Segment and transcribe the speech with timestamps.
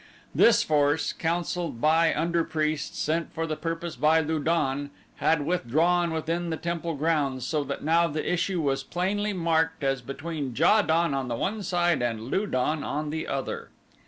[0.33, 6.09] This force, counseled by under priests sent for the purpose by Lu don, had withdrawn
[6.09, 10.81] within the temple grounds so that now the issue was plainly marked as between Ja
[10.81, 13.69] don on the one side and Lu don on the other.